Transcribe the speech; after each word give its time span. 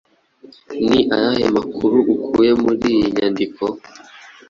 Ni 0.87 0.99
ayahe 1.17 1.47
makuru 1.57 1.97
ukuye 2.13 2.51
muri 2.63 2.85
iyi 2.95 3.05
nyandiko? 3.15 3.63